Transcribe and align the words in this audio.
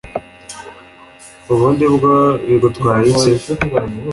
ubundi 1.53 1.85
bwo 1.95 2.15
bigutwayiki 2.47 3.31